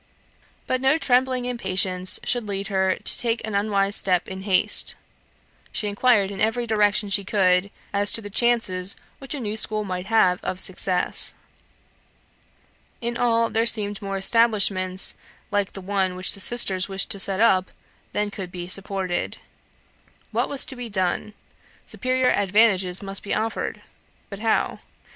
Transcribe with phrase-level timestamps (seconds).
[0.65, 4.95] But no trembling impatience should lead her to take an unwise step in haste.
[5.71, 9.83] She inquired in every direction she could, as to the chances which a new school
[9.83, 11.35] might have of success.
[12.99, 15.13] In all there seemed more establishments
[15.51, 17.69] like the one which the sisters wished to set up
[18.11, 19.37] than could be supported.
[20.31, 21.35] What was to be done?
[21.85, 23.83] Superior advantages must be offered.
[24.31, 24.79] But how?